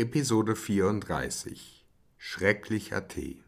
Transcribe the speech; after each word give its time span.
Episode 0.00 0.54
34 0.54 1.84
Schrecklicher 2.18 3.08
Tee 3.08 3.42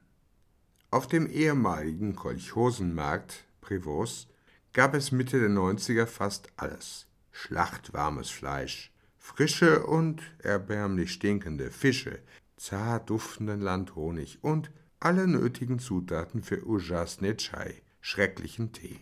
Auf 0.91 1.07
dem 1.07 1.31
ehemaligen 1.31 2.17
Kolchosenmarkt 2.17 3.45
Privos 3.61 4.27
gab 4.73 4.95
es 4.95 5.13
Mitte 5.13 5.39
der 5.39 5.51
90er 5.51 6.07
fast 6.07 6.49
alles. 6.57 7.07
Schlachtwarmes 7.31 8.31
Fleisch, 8.31 8.93
frische 9.17 9.87
und 9.87 10.23
erbärmlich 10.41 11.13
stinkende 11.13 11.71
Fische, 11.71 12.19
zart 12.57 13.11
duftenden 13.11 13.61
Landhonig 13.61 14.43
und 14.43 14.73
alle 14.99 15.29
nötigen 15.29 15.79
Zutaten 15.79 16.43
für 16.43 16.67
Ujasne 16.67 17.37
Chai, 17.37 17.81
schrecklichen 18.01 18.73
Tee. 18.73 18.99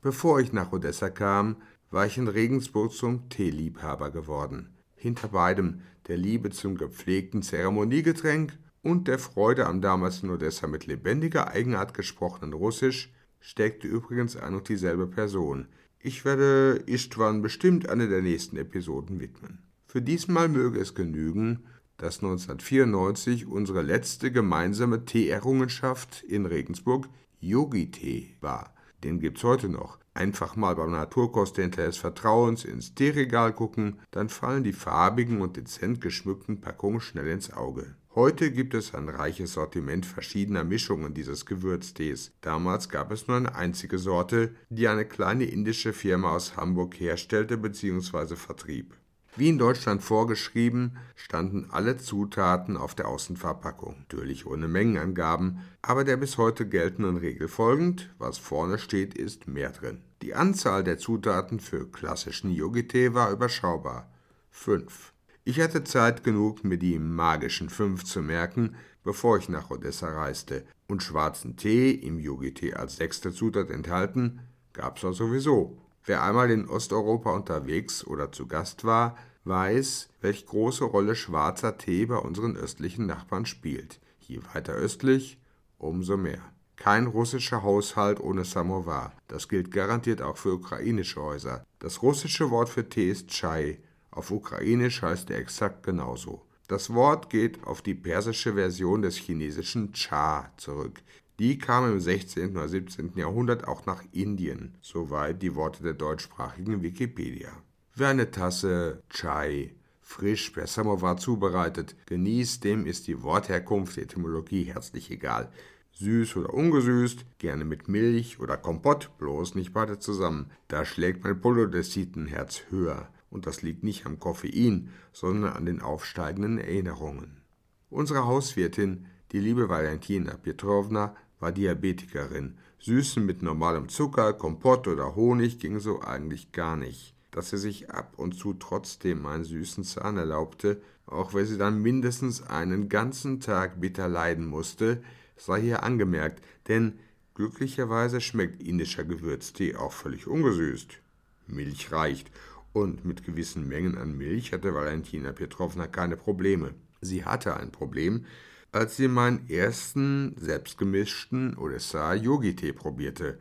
Bevor 0.00 0.40
ich 0.40 0.54
nach 0.54 0.72
Odessa 0.72 1.10
kam, 1.10 1.60
war 1.90 2.06
ich 2.06 2.16
in 2.16 2.28
Regensburg 2.28 2.94
zum 2.94 3.28
Teeliebhaber 3.28 4.10
geworden. 4.10 4.77
Hinter 4.98 5.28
beidem 5.28 5.80
der 6.08 6.16
Liebe 6.16 6.50
zum 6.50 6.76
gepflegten 6.76 7.42
Zeremoniegetränk 7.42 8.58
und 8.82 9.06
der 9.06 9.18
Freude 9.18 9.66
am 9.66 9.80
damals 9.80 10.22
in 10.22 10.30
Odessa 10.30 10.66
mit 10.66 10.86
lebendiger 10.86 11.48
Eigenart 11.48 11.94
gesprochenen 11.94 12.52
Russisch 12.52 13.12
steckte 13.38 13.86
übrigens 13.86 14.36
ein 14.36 14.54
und 14.54 14.68
dieselbe 14.68 15.06
Person. 15.06 15.68
Ich 16.00 16.24
werde 16.24 16.82
Istvan 16.86 17.42
bestimmt 17.42 17.88
eine 17.88 18.08
der 18.08 18.22
nächsten 18.22 18.56
Episoden 18.56 19.20
widmen. 19.20 19.62
Für 19.86 20.02
diesmal 20.02 20.48
möge 20.48 20.80
es 20.80 20.94
genügen, 20.94 21.64
dass 21.96 22.18
1994 22.18 23.46
unsere 23.46 23.82
letzte 23.82 24.32
gemeinsame 24.32 25.04
Teeerrungenschaft 25.04 26.22
in 26.22 26.46
Regensburg 26.46 27.08
Yogi-Tee 27.40 28.36
war. 28.40 28.74
Den 29.04 29.20
gibt's 29.20 29.44
heute 29.44 29.68
noch. 29.68 29.98
Einfach 30.14 30.56
mal 30.56 30.74
beim 30.74 30.90
Naturkosthändler 30.90 31.86
des 31.86 31.98
Vertrauens 31.98 32.64
ins 32.64 32.94
Teeregal 32.94 33.52
gucken, 33.52 34.00
dann 34.10 34.28
fallen 34.28 34.64
die 34.64 34.72
farbigen 34.72 35.40
und 35.40 35.56
dezent 35.56 36.00
geschmückten 36.00 36.60
Packungen 36.60 37.00
schnell 37.00 37.28
ins 37.28 37.52
Auge. 37.52 37.94
Heute 38.16 38.50
gibt 38.50 38.74
es 38.74 38.94
ein 38.96 39.08
reiches 39.08 39.52
Sortiment 39.52 40.04
verschiedener 40.04 40.64
Mischungen 40.64 41.14
dieses 41.14 41.46
Gewürztees. 41.46 42.32
Damals 42.40 42.88
gab 42.88 43.12
es 43.12 43.28
nur 43.28 43.36
eine 43.36 43.54
einzige 43.54 43.98
Sorte, 43.98 44.56
die 44.70 44.88
eine 44.88 45.04
kleine 45.04 45.44
indische 45.44 45.92
Firma 45.92 46.34
aus 46.34 46.56
Hamburg 46.56 46.98
herstellte 46.98 47.56
bzw. 47.56 48.34
vertrieb. 48.34 48.96
Wie 49.38 49.50
in 49.50 49.58
Deutschland 49.58 50.02
vorgeschrieben, 50.02 50.96
standen 51.14 51.68
alle 51.70 51.96
Zutaten 51.96 52.76
auf 52.76 52.96
der 52.96 53.06
Außenverpackung, 53.06 53.94
natürlich 54.00 54.46
ohne 54.46 54.66
Mengenangaben, 54.66 55.60
aber 55.80 56.02
der 56.02 56.16
bis 56.16 56.38
heute 56.38 56.68
geltenden 56.68 57.18
Regel 57.18 57.46
folgend, 57.46 58.12
was 58.18 58.38
vorne 58.38 58.78
steht, 58.78 59.16
ist 59.16 59.46
mehr 59.46 59.70
drin. 59.70 60.02
Die 60.22 60.34
Anzahl 60.34 60.82
der 60.82 60.98
Zutaten 60.98 61.60
für 61.60 61.88
klassischen 61.88 62.50
Yogi-Tee 62.50 63.14
war 63.14 63.30
überschaubar. 63.30 64.10
Fünf. 64.50 65.12
Ich 65.44 65.60
hatte 65.60 65.84
Zeit 65.84 66.24
genug, 66.24 66.64
mir 66.64 66.76
die 66.76 66.98
magischen 66.98 67.68
fünf 67.68 68.02
zu 68.02 68.22
merken, 68.22 68.74
bevor 69.04 69.38
ich 69.38 69.48
nach 69.48 69.70
Odessa 69.70 70.08
reiste. 70.08 70.64
Und 70.88 71.04
schwarzen 71.04 71.56
Tee, 71.56 71.92
im 71.92 72.18
Yogi-Tee 72.18 72.74
als 72.74 72.96
sechste 72.96 73.30
Zutat 73.32 73.70
enthalten, 73.70 74.40
gab's 74.72 75.04
auch 75.04 75.12
sowieso. 75.12 75.78
Wer 76.08 76.22
einmal 76.22 76.50
in 76.50 76.70
Osteuropa 76.70 77.32
unterwegs 77.32 78.02
oder 78.02 78.32
zu 78.32 78.46
Gast 78.46 78.84
war, 78.84 79.14
weiß, 79.44 80.08
welch 80.22 80.46
große 80.46 80.84
Rolle 80.84 81.14
schwarzer 81.14 81.76
Tee 81.76 82.06
bei 82.06 82.16
unseren 82.16 82.56
östlichen 82.56 83.04
Nachbarn 83.04 83.44
spielt. 83.44 84.00
Je 84.18 84.40
weiter 84.54 84.72
östlich, 84.72 85.38
umso 85.76 86.16
mehr. 86.16 86.40
Kein 86.76 87.08
russischer 87.08 87.62
Haushalt 87.62 88.20
ohne 88.20 88.46
Samovar. 88.46 89.12
Das 89.26 89.50
gilt 89.50 89.70
garantiert 89.70 90.22
auch 90.22 90.38
für 90.38 90.54
ukrainische 90.54 91.20
Häuser. 91.20 91.62
Das 91.78 92.00
russische 92.00 92.50
Wort 92.50 92.70
für 92.70 92.88
Tee 92.88 93.10
ist 93.10 93.28
Chai. 93.28 93.78
Auf 94.10 94.30
ukrainisch 94.30 95.02
heißt 95.02 95.28
er 95.28 95.36
exakt 95.36 95.82
genauso. 95.82 96.40
Das 96.68 96.94
Wort 96.94 97.28
geht 97.28 97.62
auf 97.66 97.82
die 97.82 97.94
persische 97.94 98.54
Version 98.54 99.02
des 99.02 99.16
chinesischen 99.18 99.92
Cha 99.92 100.50
zurück. 100.56 101.02
Die 101.38 101.56
kam 101.56 101.88
im 101.90 102.00
16. 102.00 102.56
oder 102.56 102.68
17. 102.68 103.12
Jahrhundert 103.14 103.68
auch 103.68 103.86
nach 103.86 104.02
Indien, 104.10 104.74
soweit 104.80 105.40
die 105.40 105.54
Worte 105.54 105.84
der 105.84 105.94
deutschsprachigen 105.94 106.82
Wikipedia. 106.82 107.50
Wer 107.94 108.08
eine 108.08 108.30
Tasse 108.30 109.02
Chai 109.08 109.74
frisch 110.08 110.50
per 110.50 110.66
Samovar 110.66 111.18
zubereitet 111.18 111.94
genießt, 112.06 112.64
dem 112.64 112.86
ist 112.86 113.06
die 113.08 113.22
Wortherkunft 113.22 113.96
der 113.96 114.04
Etymologie 114.04 114.64
herzlich 114.64 115.10
egal. 115.10 115.52
Süß 115.92 116.36
oder 116.36 116.54
ungesüßt, 116.54 117.38
gerne 117.38 117.64
mit 117.66 117.88
Milch 117.88 118.40
oder 118.40 118.56
Kompott, 118.56 119.10
bloß 119.18 119.54
nicht 119.54 119.74
beide 119.74 119.98
zusammen. 119.98 120.50
Da 120.66 120.86
schlägt 120.86 121.24
mein 121.24 121.40
Polodesitenherz 121.40 122.62
höher. 122.70 123.08
Und 123.30 123.46
das 123.46 123.60
liegt 123.60 123.84
nicht 123.84 124.06
am 124.06 124.18
Koffein, 124.18 124.88
sondern 125.12 125.52
an 125.52 125.66
den 125.66 125.82
aufsteigenden 125.82 126.56
Erinnerungen. 126.56 127.42
Unsere 127.90 128.24
Hauswirtin, 128.24 129.06
die 129.32 129.40
liebe 129.40 129.68
Valentina 129.68 130.34
Petrovna, 130.36 131.14
war 131.40 131.52
Diabetikerin. 131.52 132.58
Süßen 132.80 133.24
mit 133.24 133.42
normalem 133.42 133.88
Zucker, 133.88 134.32
Kompott 134.32 134.88
oder 134.88 135.16
Honig 135.16 135.58
ging 135.58 135.78
so 135.80 136.00
eigentlich 136.00 136.52
gar 136.52 136.76
nicht 136.76 137.14
dass 137.30 137.50
sie 137.50 137.58
sich 137.58 137.90
ab 137.90 138.14
und 138.16 138.34
zu 138.34 138.54
trotzdem 138.54 139.26
einen 139.26 139.44
süßen 139.44 139.84
Zahn 139.84 140.16
erlaubte, 140.16 140.80
auch 141.06 141.34
wenn 141.34 141.46
sie 141.46 141.58
dann 141.58 141.80
mindestens 141.80 142.42
einen 142.42 142.88
ganzen 142.88 143.40
Tag 143.40 143.80
bitter 143.80 144.08
leiden 144.08 144.46
musste, 144.46 145.02
sei 145.36 145.60
hier 145.60 145.82
angemerkt, 145.82 146.42
denn 146.68 146.98
glücklicherweise 147.34 148.20
schmeckt 148.20 148.62
indischer 148.62 149.04
Gewürztee 149.04 149.76
auch 149.76 149.92
völlig 149.92 150.26
ungesüßt. 150.26 150.98
Milch 151.46 151.92
reicht, 151.92 152.30
und 152.74 153.04
mit 153.04 153.24
gewissen 153.24 153.66
Mengen 153.66 153.96
an 153.96 154.16
Milch 154.16 154.52
hatte 154.52 154.74
Valentina 154.74 155.32
Petrovna 155.32 155.86
keine 155.86 156.16
Probleme. 156.16 156.74
Sie 157.00 157.24
hatte 157.24 157.56
ein 157.56 157.72
Problem, 157.72 158.26
als 158.72 158.96
sie 158.96 159.08
meinen 159.08 159.48
ersten 159.48 160.34
selbstgemischten 160.38 161.56
Odessa 161.56 162.14
Yogi-Tee 162.14 162.72
probierte. 162.72 163.38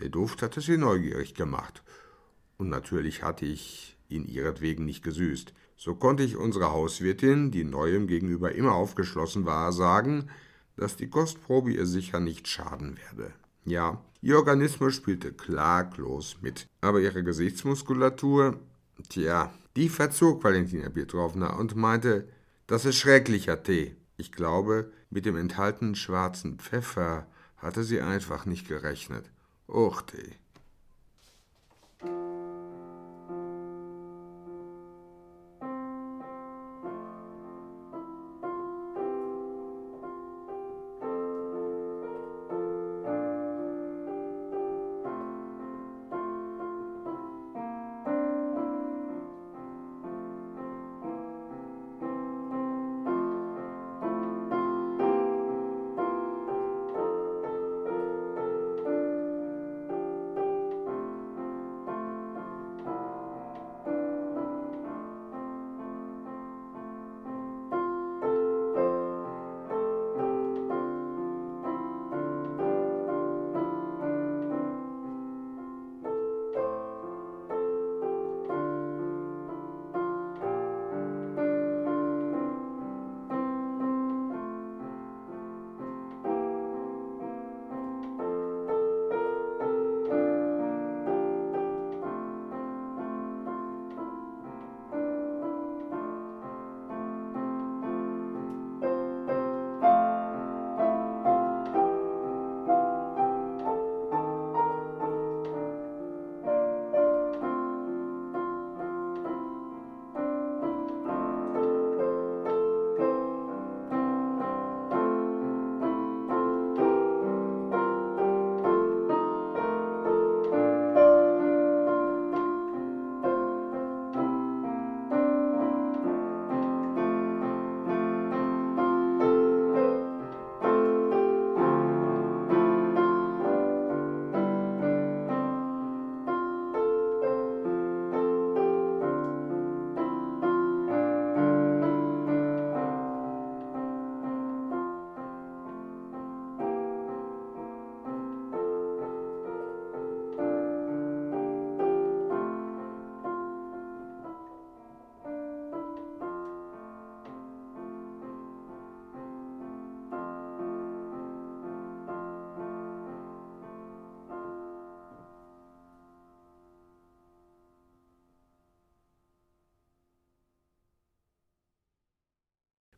Der 0.00 0.10
Duft 0.10 0.42
hatte 0.42 0.60
sie 0.60 0.76
neugierig 0.76 1.34
gemacht 1.34 1.82
und 2.58 2.68
natürlich 2.68 3.22
hatte 3.22 3.46
ich 3.46 3.96
ihn 4.08 4.26
ihretwegen 4.26 4.84
nicht 4.84 5.02
gesüßt. 5.02 5.52
So 5.76 5.94
konnte 5.94 6.22
ich 6.22 6.36
unserer 6.36 6.72
Hauswirtin, 6.72 7.50
die 7.50 7.64
neuem 7.64 8.06
gegenüber 8.06 8.52
immer 8.54 8.72
aufgeschlossen 8.72 9.44
war, 9.46 9.72
sagen, 9.72 10.30
dass 10.76 10.96
die 10.96 11.08
Kostprobe 11.08 11.72
ihr 11.72 11.86
sicher 11.86 12.20
nicht 12.20 12.48
schaden 12.48 12.98
werde. 12.98 13.32
Ja, 13.64 14.02
ihr 14.22 14.36
Organismus 14.36 14.94
spielte 14.94 15.32
klaglos 15.32 16.36
mit, 16.40 16.66
aber 16.80 17.00
ihre 17.00 17.24
Gesichtsmuskulatur, 17.24 18.58
tja, 19.08 19.52
die 19.76 19.88
verzog 19.88 20.44
Valentina 20.44 20.88
Petrovna 20.88 21.56
und 21.56 21.74
meinte, 21.76 22.28
das 22.66 22.84
ist 22.84 22.96
schrecklicher 22.96 23.62
Tee. 23.62 23.96
Ich 24.16 24.32
glaube, 24.32 24.92
mit 25.10 25.26
dem 25.26 25.36
enthaltenen 25.36 25.94
schwarzen 25.94 26.58
Pfeffer 26.58 27.26
hatte 27.56 27.84
sie 27.84 28.00
einfach 28.00 28.46
nicht 28.46 28.68
gerechnet. 28.68 29.30
Och, 29.68 30.02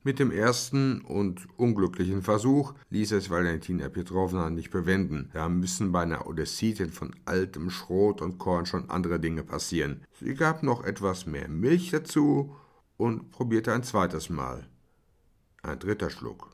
Mit 0.08 0.20
dem 0.20 0.30
ersten 0.30 1.02
und 1.02 1.46
unglücklichen 1.58 2.22
Versuch 2.22 2.72
ließ 2.88 3.12
es 3.12 3.28
Valentina 3.28 3.90
Petrovna 3.90 4.48
nicht 4.48 4.70
bewenden. 4.70 5.28
Da 5.34 5.50
müssen 5.50 5.92
bei 5.92 6.00
einer 6.00 6.26
Odessitin 6.26 6.88
von 6.88 7.14
altem 7.26 7.68
Schrot 7.68 8.22
und 8.22 8.38
Korn 8.38 8.64
schon 8.64 8.88
andere 8.88 9.20
Dinge 9.20 9.42
passieren. 9.42 10.06
Sie 10.18 10.32
gab 10.32 10.62
noch 10.62 10.82
etwas 10.82 11.26
mehr 11.26 11.46
Milch 11.48 11.90
dazu 11.90 12.56
und 12.96 13.30
probierte 13.32 13.74
ein 13.74 13.82
zweites 13.82 14.30
Mal. 14.30 14.66
Ein 15.60 15.78
dritter 15.78 16.08
Schluck. 16.08 16.52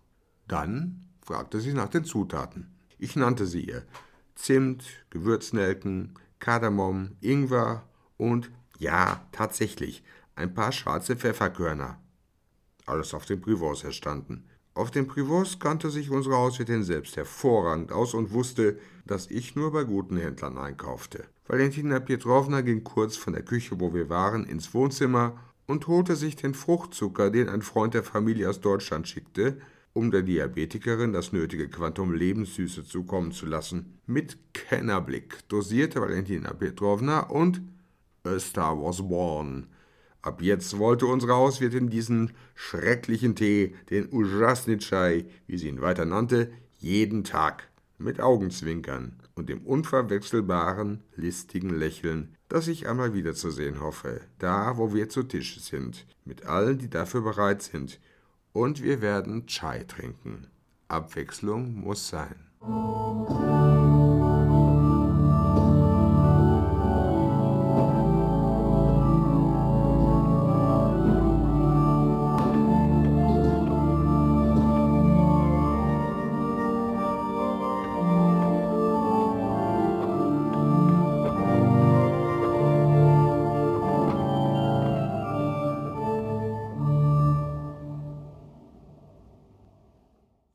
Dann 0.49 1.05
fragte 1.23 1.61
sie 1.61 1.75
nach 1.75 1.91
den 1.91 2.03
Zutaten. 2.03 2.75
Ich 2.99 3.15
nannte 3.15 3.47
sie 3.47 3.67
ihr. 3.67 3.85
Zimt, 4.35 4.85
Gewürznelken, 5.11 6.15
Kardamom, 6.41 7.12
Ingwer 7.21 7.85
und, 8.17 8.50
ja, 8.81 9.25
tatsächlich, 9.31 10.03
ein 10.35 10.55
paar 10.55 10.73
schwarze 10.73 11.15
Pfefferkörner. 11.15 12.00
Alles 12.87 13.15
auf 13.15 13.27
dem 13.27 13.41
Privos 13.41 13.85
erstanden. 13.85 14.45
Auf 14.75 14.91
dem 14.91 15.07
Privos 15.07 15.61
kannte 15.61 15.89
sich 15.89 16.11
unsere 16.11 16.37
Hauswirtin 16.37 16.83
selbst 16.83 17.17
hervorragend 17.17 17.93
aus 17.93 18.13
und 18.13 18.33
wusste, 18.33 18.79
dass 19.07 19.31
ich 19.31 19.55
nur 19.55 19.73
bei 19.73 19.85
guten 19.85 20.17
Händlern 20.17 20.59
einkaufte. 20.59 21.25
Valentina 21.47 22.01
Petrovna 22.01 22.61
ging 22.61 22.83
kurz 22.83 23.17
von 23.17 23.35
der 23.35 23.43
Küche, 23.43 23.79
wo 23.79 23.95
wir 23.95 24.09
waren, 24.09 24.45
ins 24.45 24.75
Wohnzimmer 24.75 25.39
und 25.67 25.87
holte 25.87 26.17
sich 26.17 26.37
den 26.37 26.55
Fruchtzucker, 26.55 27.31
den 27.31 27.49
ein 27.49 27.63
Freund 27.63 27.95
der 27.95 28.03
Familie 28.03 28.51
aus 28.51 28.61
Deutschland 28.61 29.07
schickte, 29.07 29.59
um 29.93 30.11
der 30.11 30.23
Diabetikerin 30.23 31.13
das 31.13 31.33
nötige 31.33 31.69
Quantum 31.69 32.13
Lebenssüße 32.13 32.85
zukommen 32.85 33.31
zu 33.31 33.47
lassen. 33.47 34.01
Mit 34.07 34.39
Kennerblick 34.53 35.49
dosierte 35.49 36.01
Valentina 36.01 36.53
Petrovna 36.53 37.21
und 37.21 37.63
A 38.25 38.39
Star 38.41 38.77
was 38.83 39.07
born. 39.07 39.69
Ab 40.25 40.41
jetzt 40.41 40.79
wollte 40.79 41.05
unsere 41.05 41.35
Hauswirtin 41.35 41.91
diesen 41.91 42.32
schrecklichen 42.55 43.37
Tee, 43.37 43.75
den 43.91 44.11
Ujasnitschai, 44.11 45.26
wie 45.47 45.59
sie 45.59 45.69
ihn 45.69 45.82
weiter 45.82 46.06
nannte, 46.06 46.50
jeden 46.79 47.25
Tag 47.25 47.69
mit 47.99 48.21
Augenzwinkern 48.21 49.17
und 49.35 49.50
dem 49.50 49.61
unverwechselbaren, 49.61 51.03
listigen 51.15 51.69
Lächeln, 51.69 52.37
das 52.49 52.69
ich 52.69 52.88
einmal 52.88 53.12
wiederzusehen 53.12 53.81
hoffe, 53.81 54.23
da, 54.38 54.79
wo 54.79 54.94
wir 54.94 55.11
zu 55.11 55.25
Tisch 55.25 55.61
sind, 55.61 56.06
mit 56.25 56.47
allen, 56.47 56.79
die 56.79 56.88
dafür 56.88 57.21
bereit 57.21 57.61
sind, 57.61 58.00
und 58.55 58.82
wir 58.82 59.03
werden 59.03 59.47
Chai 59.47 59.85
trinken. 59.85 60.47
Abwechslung 60.88 61.75
muss 61.75 62.09
sein. 62.09 62.37